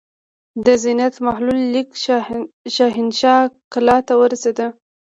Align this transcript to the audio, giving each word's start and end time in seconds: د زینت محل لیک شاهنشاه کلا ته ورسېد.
د 0.65 0.67
زینت 0.81 1.15
محل 1.25 1.47
لیک 1.73 1.89
شاهنشاه 2.75 3.41
کلا 3.73 3.97
ته 4.07 4.13
ورسېد. 4.17 4.59